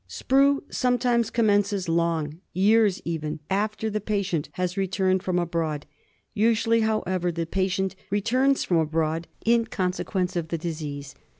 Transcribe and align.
Sprue 0.07 0.61
sometimes 0.73 1.29
commences 1.29 1.87
long— 1.87 2.41
years 2.69 3.03
even— 3.05 3.39
after 3.61 3.87
the 3.87 4.01
patient 4.01 4.49
has 4.53 4.75
returned 4.75 5.21
from 5.21 5.37
abroad; 5.37 5.85
usually, 6.33 6.79
however, 6.79 7.31
the 7.31 7.45
patient 7.45 7.95
returns 8.09 8.63
from 8.63 8.77
abroad 8.77 9.27
in 9.45 9.65
consequence 9.67 10.35
of 10.35 10.47
the 10.47 10.57
disease. 10.57 11.13